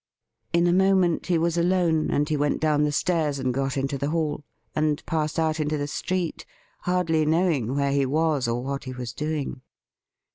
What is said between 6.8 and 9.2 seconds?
hardly knowing where he was or what he was